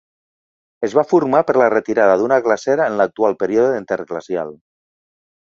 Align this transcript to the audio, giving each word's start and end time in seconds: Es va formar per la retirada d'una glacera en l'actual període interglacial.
Es 0.87 0.95
va 0.99 1.03
formar 1.11 1.41
per 1.49 1.55
la 1.63 1.67
retirada 1.73 2.15
d'una 2.21 2.39
glacera 2.47 2.89
en 2.93 2.99
l'actual 3.03 3.39
període 3.45 3.77
interglacial. 3.83 4.53